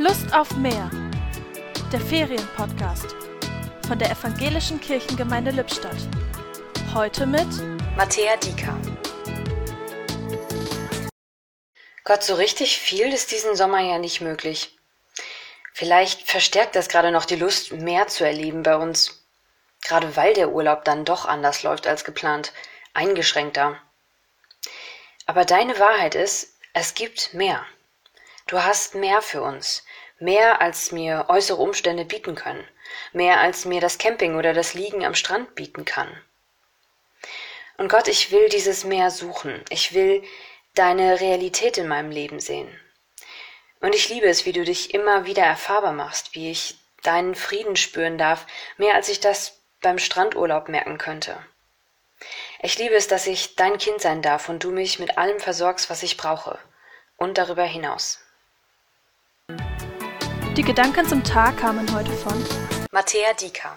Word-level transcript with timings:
Lust 0.00 0.32
auf 0.32 0.54
mehr. 0.54 0.88
Der 1.92 2.00
Ferienpodcast 2.00 3.16
von 3.88 3.98
der 3.98 4.12
Evangelischen 4.12 4.80
Kirchengemeinde 4.80 5.50
Lippstadt. 5.50 5.96
Heute 6.94 7.26
mit 7.26 7.48
Matthäa 7.96 8.36
Dieker. 8.36 8.78
Gott, 12.04 12.22
so 12.22 12.36
richtig 12.36 12.78
viel 12.78 13.12
ist 13.12 13.32
diesen 13.32 13.56
Sommer 13.56 13.80
ja 13.80 13.98
nicht 13.98 14.20
möglich. 14.20 14.78
Vielleicht 15.74 16.30
verstärkt 16.30 16.76
das 16.76 16.88
gerade 16.88 17.10
noch 17.10 17.24
die 17.24 17.34
Lust, 17.34 17.72
mehr 17.72 18.06
zu 18.06 18.24
erleben 18.24 18.62
bei 18.62 18.76
uns. 18.76 19.26
Gerade 19.82 20.14
weil 20.14 20.32
der 20.32 20.50
Urlaub 20.50 20.84
dann 20.84 21.04
doch 21.06 21.24
anders 21.24 21.64
läuft 21.64 21.88
als 21.88 22.04
geplant, 22.04 22.52
eingeschränkter. 22.94 23.76
Aber 25.26 25.44
deine 25.44 25.76
Wahrheit 25.80 26.14
ist, 26.14 26.56
es 26.72 26.94
gibt 26.94 27.34
mehr. 27.34 27.66
Du 28.48 28.64
hast 28.64 28.94
mehr 28.94 29.20
für 29.20 29.42
uns, 29.42 29.84
mehr 30.18 30.62
als 30.62 30.90
mir 30.90 31.26
äußere 31.28 31.60
Umstände 31.60 32.06
bieten 32.06 32.34
können, 32.34 32.66
mehr 33.12 33.40
als 33.40 33.66
mir 33.66 33.82
das 33.82 33.98
Camping 33.98 34.36
oder 34.36 34.54
das 34.54 34.72
Liegen 34.72 35.04
am 35.04 35.14
Strand 35.14 35.54
bieten 35.54 35.84
kann. 35.84 36.08
Und 37.76 37.90
Gott, 37.90 38.08
ich 38.08 38.30
will 38.32 38.48
dieses 38.48 38.84
Meer 38.84 39.10
suchen, 39.10 39.62
ich 39.68 39.92
will 39.92 40.24
deine 40.74 41.20
Realität 41.20 41.76
in 41.76 41.88
meinem 41.88 42.10
Leben 42.10 42.40
sehen. 42.40 42.74
Und 43.80 43.94
ich 43.94 44.08
liebe 44.08 44.26
es, 44.26 44.46
wie 44.46 44.52
du 44.52 44.64
dich 44.64 44.94
immer 44.94 45.26
wieder 45.26 45.42
erfahrbar 45.42 45.92
machst, 45.92 46.34
wie 46.34 46.50
ich 46.50 46.78
deinen 47.02 47.34
Frieden 47.34 47.76
spüren 47.76 48.16
darf, 48.16 48.46
mehr 48.78 48.94
als 48.94 49.10
ich 49.10 49.20
das 49.20 49.60
beim 49.82 49.98
Strandurlaub 49.98 50.70
merken 50.70 50.96
könnte. 50.96 51.36
Ich 52.62 52.78
liebe 52.78 52.94
es, 52.94 53.08
dass 53.08 53.26
ich 53.26 53.56
dein 53.56 53.76
Kind 53.76 54.00
sein 54.00 54.22
darf 54.22 54.48
und 54.48 54.64
du 54.64 54.70
mich 54.70 54.98
mit 54.98 55.18
allem 55.18 55.38
versorgst, 55.38 55.90
was 55.90 56.02
ich 56.02 56.16
brauche 56.16 56.58
und 57.18 57.36
darüber 57.36 57.64
hinaus. 57.64 58.20
Die 60.58 60.64
Gedanken 60.64 61.06
zum 61.06 61.22
Tag 61.22 61.58
kamen 61.58 61.86
heute 61.94 62.10
von 62.10 62.34
Matthäa 62.90 63.32
Dieker. 63.40 63.76